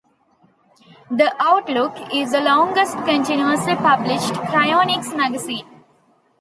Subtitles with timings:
[1.11, 5.83] "The Outlook" is the longest continuously published cryonics magazine.